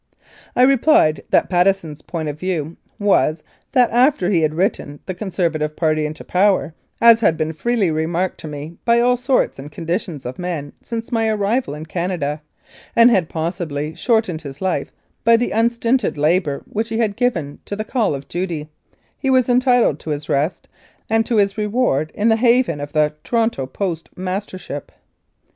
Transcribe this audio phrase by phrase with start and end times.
[0.55, 5.75] I replied that Patteson's point of view was, that after he had written the Conservative
[5.75, 10.25] party into power, as had been freely remarked to me by all sorts and conditions
[10.25, 12.41] of men since my arrival in Canada,
[12.95, 14.91] and had possibly shortened his life
[15.23, 18.69] by the unstinted labour which he had given to the call of duty,
[19.19, 20.67] he was entitled to his rest,
[21.11, 24.91] and to his reward in the haven of the Toronto Post mastership.